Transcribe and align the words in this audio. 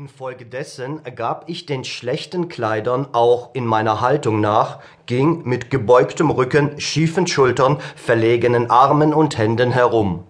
Infolgedessen 0.00 1.02
gab 1.14 1.44
ich 1.46 1.66
den 1.66 1.84
schlechten 1.84 2.48
Kleidern 2.48 3.08
auch 3.12 3.50
in 3.52 3.66
meiner 3.66 4.00
Haltung 4.00 4.40
nach, 4.40 4.78
ging 5.04 5.42
mit 5.44 5.68
gebeugtem 5.68 6.30
Rücken, 6.30 6.80
schiefen 6.80 7.26
Schultern, 7.26 7.76
verlegenen 7.96 8.70
Armen 8.70 9.12
und 9.12 9.36
Händen 9.36 9.72
herum 9.72 10.24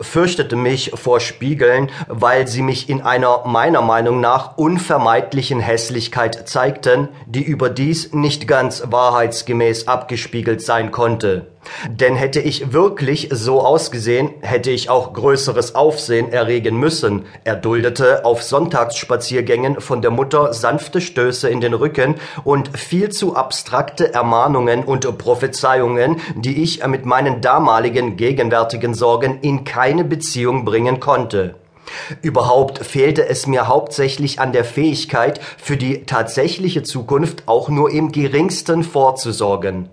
fürchtete 0.00 0.56
mich 0.56 0.92
vor 0.94 1.20
Spiegeln, 1.20 1.90
weil 2.08 2.48
sie 2.48 2.62
mich 2.62 2.88
in 2.88 3.02
einer 3.02 3.46
meiner 3.46 3.82
Meinung 3.82 4.20
nach 4.20 4.56
unvermeidlichen 4.56 5.60
Hässlichkeit 5.60 6.48
zeigten, 6.48 7.08
die 7.26 7.42
überdies 7.42 8.12
nicht 8.12 8.48
ganz 8.48 8.82
wahrheitsgemäß 8.86 9.86
abgespiegelt 9.86 10.62
sein 10.62 10.90
konnte. 10.90 11.48
Denn 11.88 12.16
hätte 12.16 12.40
ich 12.40 12.72
wirklich 12.72 13.28
so 13.32 13.60
ausgesehen, 13.60 14.30
hätte 14.40 14.70
ich 14.70 14.90
auch 14.90 15.12
größeres 15.12 15.74
Aufsehen 15.74 16.32
erregen 16.32 16.76
müssen. 16.76 17.24
Er 17.44 17.56
duldete 17.56 18.24
auf 18.24 18.42
Sonntagsspaziergängen 18.42 19.80
von 19.80 20.02
der 20.02 20.10
Mutter 20.10 20.52
sanfte 20.52 21.00
Stöße 21.00 21.48
in 21.48 21.60
den 21.60 21.74
Rücken 21.74 22.16
und 22.44 22.76
viel 22.76 23.10
zu 23.10 23.36
abstrakte 23.36 24.12
Ermahnungen 24.14 24.84
und 24.84 25.18
Prophezeiungen, 25.18 26.20
die 26.36 26.62
ich 26.62 26.86
mit 26.86 27.04
meinen 27.06 27.40
damaligen 27.40 28.16
gegenwärtigen 28.16 28.94
Sorgen 28.94 29.40
in 29.40 29.64
keine 29.64 30.04
Beziehung 30.04 30.64
bringen 30.64 31.00
konnte. 31.00 31.56
Überhaupt 32.22 32.78
fehlte 32.78 33.28
es 33.28 33.46
mir 33.46 33.68
hauptsächlich 33.68 34.40
an 34.40 34.52
der 34.52 34.64
Fähigkeit, 34.64 35.40
für 35.56 35.76
die 35.76 36.04
tatsächliche 36.04 36.82
Zukunft 36.82 37.44
auch 37.46 37.68
nur 37.68 37.90
im 37.90 38.12
geringsten 38.12 38.84
vorzusorgen. 38.84 39.88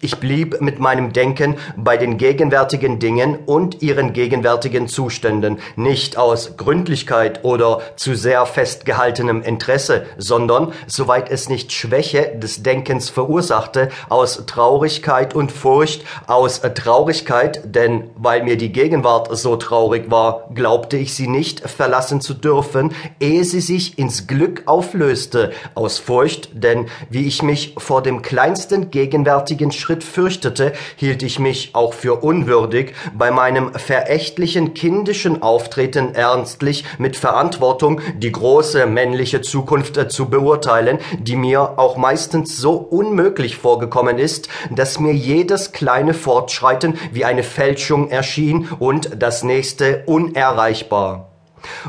Ich 0.00 0.18
blieb 0.18 0.60
mit 0.60 0.78
meinem 0.78 1.12
Denken 1.12 1.56
bei 1.76 1.96
den 1.96 2.18
gegenwärtigen 2.18 3.00
Dingen 3.00 3.36
und 3.46 3.82
ihren 3.82 4.12
gegenwärtigen 4.12 4.86
Zuständen, 4.86 5.58
nicht 5.74 6.16
aus 6.16 6.56
Gründlichkeit 6.56 7.44
oder 7.44 7.80
zu 7.96 8.14
sehr 8.14 8.46
festgehaltenem 8.46 9.42
Interesse, 9.42 10.06
sondern, 10.16 10.72
soweit 10.86 11.30
es 11.30 11.48
nicht 11.48 11.72
Schwäche 11.72 12.36
des 12.36 12.62
Denkens 12.62 13.10
verursachte, 13.10 13.88
aus 14.08 14.44
Traurigkeit 14.46 15.34
und 15.34 15.50
Furcht, 15.50 16.04
aus 16.28 16.60
Traurigkeit, 16.60 17.62
denn 17.64 18.10
weil 18.16 18.44
mir 18.44 18.56
die 18.56 18.70
Gegenwart 18.70 19.36
so 19.36 19.56
traurig 19.56 20.12
war, 20.12 20.48
glaubte 20.54 20.96
ich 20.96 21.12
sie 21.12 21.26
nicht 21.26 21.68
verlassen 21.68 22.20
zu 22.20 22.34
dürfen, 22.34 22.94
ehe 23.18 23.42
sie 23.42 23.60
sich 23.60 23.98
ins 23.98 24.28
Glück 24.28 24.62
auflöste, 24.66 25.50
aus 25.74 25.98
Furcht, 25.98 26.50
denn 26.52 26.86
wie 27.10 27.26
ich 27.26 27.42
mich 27.42 27.74
vor 27.78 28.00
dem 28.00 28.22
kleinsten 28.22 28.92
gegenwärtigen 28.92 29.72
Schritt 29.72 29.87
fürchtete, 29.96 30.72
hielt 30.96 31.22
ich 31.22 31.38
mich 31.38 31.70
auch 31.74 31.94
für 31.94 32.22
unwürdig, 32.22 32.94
bei 33.16 33.30
meinem 33.30 33.72
verächtlichen 33.74 34.74
kindischen 34.74 35.42
Auftreten 35.42 36.14
ernstlich 36.14 36.84
mit 36.98 37.16
Verantwortung 37.16 38.00
die 38.16 38.32
große 38.32 38.86
männliche 38.86 39.40
Zukunft 39.40 39.96
äh, 39.96 40.08
zu 40.08 40.28
beurteilen, 40.28 40.98
die 41.18 41.36
mir 41.36 41.78
auch 41.78 41.96
meistens 41.96 42.56
so 42.56 42.74
unmöglich 42.74 43.56
vorgekommen 43.56 44.18
ist, 44.18 44.48
dass 44.70 45.00
mir 45.00 45.12
jedes 45.12 45.72
kleine 45.72 46.14
Fortschreiten 46.14 46.98
wie 47.12 47.24
eine 47.24 47.42
Fälschung 47.42 48.10
erschien 48.10 48.68
und 48.78 49.22
das 49.22 49.42
nächste 49.42 50.02
unerreichbar. 50.06 51.27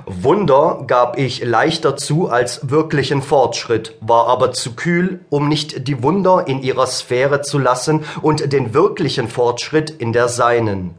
Wunder 0.06 0.84
gab 0.88 1.18
ich 1.18 1.44
leichter 1.44 1.98
zu 1.98 2.30
als 2.30 2.70
wirklichen 2.70 3.22
Fortschritt, 3.22 3.96
war 4.02 4.28
aber 4.28 4.52
zu 4.52 4.76
kühl, 4.76 5.20
um 5.30 5.48
nicht 5.48 5.88
die 5.88 6.04
Wunder 6.04 6.46
in 6.48 6.62
ihrer 6.62 6.88
Sphäre 6.88 7.42
zu 7.42 7.58
lassen 7.58 8.04
und 8.22 8.52
den 8.52 8.74
wirklichen 8.74 9.28
Fortschritt 9.28 9.90
in 9.90 10.14
der 10.14 10.28
seinen. 10.30 10.96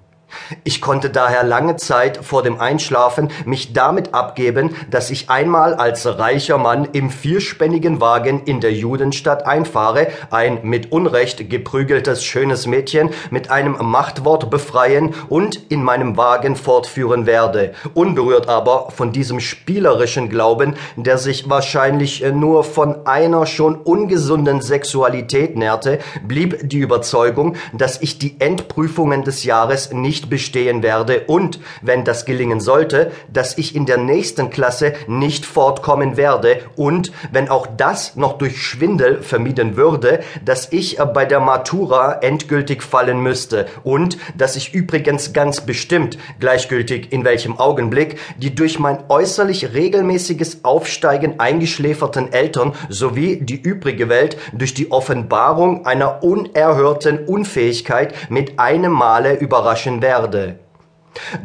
Ich 0.64 0.81
konnte 0.81 1.11
daher 1.11 1.42
lange 1.42 1.77
Zeit 1.77 2.19
vor 2.19 2.42
dem 2.42 2.61
Einschlafen 2.61 3.31
mich 3.45 3.73
damit 3.73 4.14
abgeben, 4.14 4.75
dass 4.91 5.11
ich 5.11 5.31
einmal 5.31 5.75
als 5.75 6.06
reicher 6.06 6.59
Mann 6.59 6.89
im 6.92 7.11
vierspännigen 7.11 8.00
Wagen 8.00 8.42
in 8.45 8.61
der 8.61 8.73
Judenstadt 8.73 9.47
einfahre, 9.47 10.08
ein 10.31 10.61
mit 10.62 10.92
Unrecht 10.92 11.51
geprügeltes 11.51 12.25
schönes 12.25 12.67
Mädchen 12.67 13.11
mit 13.31 13.51
einem 13.51 13.77
Machtwort 13.80 14.51
befreien 14.51 15.14
und 15.29 15.61
in 15.70 15.83
meinem 15.83 16.17
Wagen 16.17 16.57
fortführen 16.57 17.27
werde, 17.27 17.73
unberührt 17.95 18.48
aber 18.48 18.90
von 18.90 19.13
diesem 19.13 19.40
spielerischen 19.40 20.29
Glauben, 20.29 20.74
der 20.96 21.19
sich 21.19 21.48
wahrscheinlich 21.48 22.24
nur 22.33 22.64
von 22.64 23.07
einer 23.07 23.46
schon 23.46 23.77
ungesunden 23.77 24.61
Sexualität 24.61 25.57
nährte, 25.57 25.98
blieb 26.27 26.69
die 26.69 26.79
Überzeugung, 26.79 27.57
dass 27.73 28.01
ich 28.01 28.19
die 28.19 28.36
Endprüfungen 28.40 29.24
des 29.24 29.45
Jahres 29.45 29.92
nicht 29.92 30.20
nicht 30.20 30.31
bestehen 30.31 30.83
werde. 30.83 31.25
Und, 31.27 31.61
wenn 31.83 32.05
das 32.05 32.25
gelingen 32.25 32.61
sollte, 32.61 33.11
dass 33.33 33.57
ich 33.57 33.75
in 33.75 33.86
der 33.86 33.97
nächsten 33.97 34.51
Klasse 34.51 34.92
nicht 35.07 35.47
fortkommen 35.47 36.17
werde. 36.17 36.61
Und, 36.77 37.13
wenn 37.33 37.48
auch 37.48 37.67
das 37.67 38.17
noch 38.17 38.36
durch 38.36 38.61
Schwindel 38.61 39.23
vermieden 39.23 39.77
würde, 39.77 40.20
dass 40.45 40.73
ich 40.73 40.98
bei 41.14 41.25
der 41.25 41.41
Matura 41.41 42.19
endgültig 42.20 42.83
fallen 42.83 43.20
müsste. 43.20 43.67
Und, 43.83 44.19
dass 44.36 44.57
ich 44.57 44.75
übrigens 44.75 45.33
ganz 45.33 45.63
bestimmt, 45.63 46.19
gleichgültig 46.39 47.13
in 47.13 47.25
welchem 47.25 47.58
Augenblick, 47.58 48.19
die 48.37 48.55
durch 48.55 48.79
mein 48.79 48.98
äußerlich 49.08 49.73
regelmäßiges 49.73 50.64
Aufsteigen 50.64 51.41
eingeschläferten 51.41 52.33
Eltern 52.33 52.75
sowie 52.89 53.41
die 53.41 53.61
übrige 53.61 54.08
Welt 54.08 54.37
durch 54.52 54.75
die 54.75 54.91
Offenbarung 54.91 55.87
einer 55.87 56.23
unerhörten 56.23 57.25
Unfähigkeit 57.27 58.14
mit 58.29 58.58
einem 58.58 58.92
Male 58.92 59.39
überraschen 59.39 60.02
werde 60.02 60.09
werde. 60.10 60.58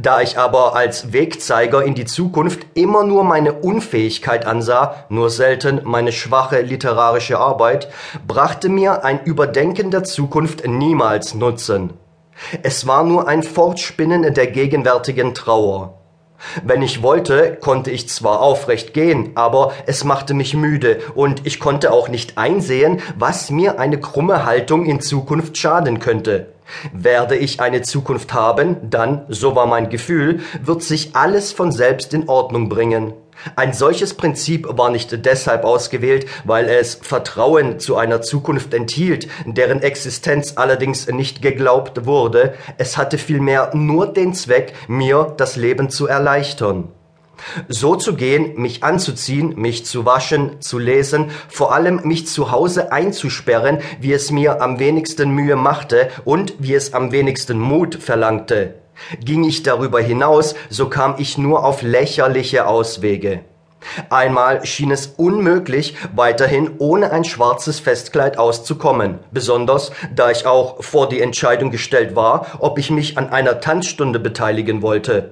Da 0.01 0.21
ich 0.21 0.37
aber 0.37 0.75
als 0.75 1.13
Wegzeiger 1.13 1.83
in 1.83 1.93
die 1.93 2.05
Zukunft 2.05 2.65
immer 2.73 3.03
nur 3.03 3.23
meine 3.23 3.53
Unfähigkeit 3.53 4.45
ansah, 4.45 5.05
nur 5.09 5.29
selten 5.29 5.81
meine 5.83 6.11
schwache 6.11 6.61
literarische 6.61 7.37
Arbeit, 7.37 7.89
brachte 8.27 8.69
mir 8.69 9.03
ein 9.03 9.23
Überdenken 9.23 9.91
der 9.91 10.03
Zukunft 10.03 10.67
niemals 10.67 11.35
Nutzen. 11.35 11.93
Es 12.63 12.87
war 12.87 13.03
nur 13.03 13.27
ein 13.27 13.43
Fortspinnen 13.43 14.33
der 14.33 14.47
gegenwärtigen 14.47 15.33
Trauer. 15.35 15.99
Wenn 16.63 16.81
ich 16.81 17.01
wollte, 17.01 17.57
konnte 17.61 17.91
ich 17.91 18.09
zwar 18.09 18.41
aufrecht 18.41 18.93
gehen, 18.93 19.31
aber 19.35 19.71
es 19.85 20.03
machte 20.03 20.33
mich 20.33 20.53
müde 20.53 20.99
und 21.15 21.47
ich 21.47 21.59
konnte 21.59 21.91
auch 21.91 22.09
nicht 22.09 22.37
einsehen, 22.37 23.01
was 23.17 23.49
mir 23.49 23.79
eine 23.79 23.99
krumme 23.99 24.45
Haltung 24.45 24.85
in 24.85 24.99
Zukunft 24.99 25.57
schaden 25.57 25.99
könnte. 25.99 26.54
Werde 26.93 27.35
ich 27.35 27.59
eine 27.59 27.81
Zukunft 27.81 28.33
haben, 28.33 28.89
dann, 28.89 29.25
so 29.29 29.55
war 29.55 29.65
mein 29.67 29.89
Gefühl, 29.89 30.41
wird 30.61 30.83
sich 30.83 31.15
alles 31.15 31.51
von 31.51 31.71
selbst 31.71 32.13
in 32.13 32.27
Ordnung 32.27 32.69
bringen. 32.69 33.13
Ein 33.55 33.73
solches 33.73 34.13
Prinzip 34.13 34.67
war 34.69 34.89
nicht 34.89 35.25
deshalb 35.25 35.65
ausgewählt, 35.65 36.25
weil 36.45 36.65
es 36.65 36.95
Vertrauen 36.95 37.79
zu 37.79 37.97
einer 37.97 38.21
Zukunft 38.21 38.73
enthielt, 38.73 39.27
deren 39.45 39.81
Existenz 39.81 40.53
allerdings 40.55 41.07
nicht 41.07 41.41
geglaubt 41.41 42.05
wurde, 42.05 42.53
es 42.77 42.97
hatte 42.97 43.17
vielmehr 43.17 43.71
nur 43.73 44.07
den 44.07 44.33
Zweck, 44.33 44.73
mir 44.87 45.33
das 45.37 45.57
Leben 45.57 45.89
zu 45.89 46.07
erleichtern. 46.07 46.94
So 47.67 47.95
zu 47.95 48.15
gehen, 48.15 48.59
mich 48.59 48.83
anzuziehen, 48.83 49.53
mich 49.55 49.85
zu 49.85 50.05
waschen, 50.05 50.61
zu 50.61 50.79
lesen, 50.79 51.31
vor 51.49 51.73
allem 51.73 52.01
mich 52.03 52.27
zu 52.27 52.51
Hause 52.51 52.91
einzusperren, 52.91 53.79
wie 53.99 54.13
es 54.13 54.31
mir 54.31 54.61
am 54.61 54.79
wenigsten 54.79 55.31
Mühe 55.31 55.55
machte 55.55 56.09
und 56.23 56.53
wie 56.59 56.73
es 56.73 56.93
am 56.93 57.11
wenigsten 57.11 57.59
Mut 57.59 57.95
verlangte. 57.95 58.75
Ging 59.19 59.43
ich 59.43 59.63
darüber 59.63 59.99
hinaus, 59.99 60.55
so 60.69 60.89
kam 60.89 61.15
ich 61.17 61.37
nur 61.37 61.65
auf 61.65 61.81
lächerliche 61.81 62.67
Auswege. 62.67 63.41
Einmal 64.09 64.65
schien 64.65 64.91
es 64.91 65.07
unmöglich, 65.07 65.95
weiterhin 66.15 66.71
ohne 66.79 67.11
ein 67.11 67.23
schwarzes 67.23 67.79
Festkleid 67.79 68.37
auszukommen, 68.37 69.19
besonders 69.31 69.91
da 70.13 70.31
ich 70.31 70.45
auch 70.45 70.83
vor 70.83 71.07
die 71.07 71.21
Entscheidung 71.21 71.69
gestellt 71.69 72.15
war, 72.15 72.47
ob 72.59 72.79
ich 72.79 72.89
mich 72.89 73.17
an 73.17 73.29
einer 73.29 73.59
Tanzstunde 73.59 74.19
beteiligen 74.19 74.81
wollte. 74.81 75.31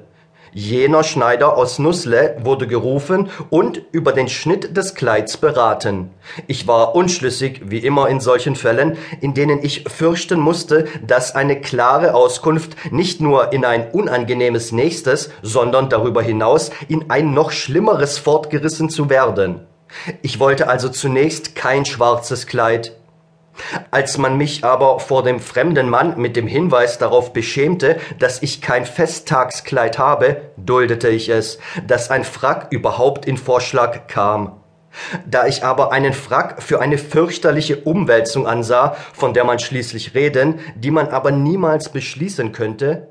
Jener 0.54 1.04
Schneider 1.04 1.58
aus 1.58 1.80
Nussle 1.80 2.38
wurde 2.44 2.68
gerufen 2.68 3.30
und 3.50 3.82
über 3.92 4.14
den 4.14 4.30
Schnitt 4.30 4.78
des 4.78 4.94
Kleids 4.94 5.38
beraten. 5.38 6.12
Ich 6.46 6.68
war 6.68 6.96
unschlüssig, 6.96 7.62
wie 7.66 7.80
immer 7.80 8.08
in 8.08 8.20
solchen 8.20 8.56
Fällen, 8.56 8.98
in 9.20 9.34
denen 9.34 9.64
ich 9.64 9.86
fürchten 9.90 10.40
musste, 10.40 10.86
dass 11.06 11.34
eine 11.34 11.60
klare 11.60 12.14
Auskunft 12.14 12.92
nicht 12.92 13.20
nur 13.20 13.52
in 13.52 13.66
ein 13.66 13.90
unangenehmes 13.92 14.72
Nächstes, 14.72 15.32
sondern 15.42 15.90
darüber 15.90 16.22
hinaus 16.22 16.70
in 16.88 17.10
ein 17.10 17.34
noch 17.34 17.52
schlimmeres 17.52 18.20
fortgerissen 18.20 18.90
zu 18.90 19.10
werden. 19.10 19.62
Ich 20.22 20.40
wollte 20.40 20.70
also 20.70 20.90
zunächst 20.90 21.56
kein 21.56 21.86
schwarzes 21.86 22.46
Kleid, 22.46 22.96
als 23.92 24.18
man 24.18 24.38
mich 24.38 24.64
aber 24.64 25.00
vor 25.00 25.24
dem 25.24 25.40
fremden 25.40 25.90
Mann 25.90 26.20
mit 26.20 26.36
dem 26.36 26.48
Hinweis 26.48 26.98
darauf 26.98 27.34
beschämte, 27.34 27.98
dass 28.20 28.42
ich 28.42 28.62
kein 28.62 28.86
Festtagskleid 28.86 30.00
habe, 30.00 30.42
duldete 30.58 31.10
ich 31.10 31.30
es, 31.30 31.60
dass 31.86 32.10
ein 32.10 32.24
Frack 32.24 32.68
überhaupt 32.72 33.26
in 33.26 33.38
Vorschlag 33.38 34.08
kam. 34.08 34.60
Da 35.26 35.48
ich 35.48 35.64
aber 35.64 35.92
einen 35.92 36.14
Frack 36.14 36.62
für 36.62 36.80
eine 36.80 36.98
fürchterliche 36.98 37.78
Umwälzung 37.78 38.48
ansah, 38.48 38.96
von 39.14 39.34
der 39.34 39.44
man 39.44 39.60
schließlich 39.60 40.14
reden, 40.14 40.60
die 40.76 40.92
man 40.92 41.08
aber 41.08 41.32
niemals 41.32 41.90
beschließen 41.90 42.52
könnte, 42.52 43.10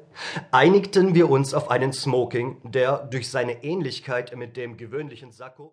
einigten 0.51 1.15
wir 1.15 1.31
uns 1.31 1.55
auf 1.55 1.71
einen 1.71 1.93
Smoking, 1.93 2.59
der 2.63 2.99
durch 2.99 3.31
seine 3.31 3.65
Ähnlichkeit 3.65 4.37
mit 4.37 4.57
dem 4.57 4.77
gewöhnlichen 4.77 5.33
Sakko 5.33 5.71